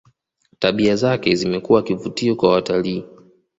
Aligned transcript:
tabia 0.59 0.95
zake 0.95 1.35
zimekuwa 1.35 1.83
kivutio 1.83 2.35
kwa 2.35 2.49
watalii 2.51 3.05